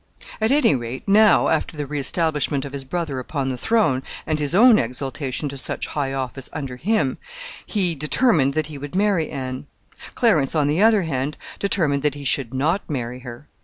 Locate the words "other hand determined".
10.81-12.01